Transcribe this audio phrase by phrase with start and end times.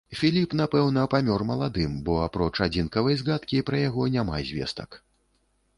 [0.19, 5.01] Філіп, напэўна, памёр маладым, бо апроч адзінкавай згадкі пра яго няма звестак.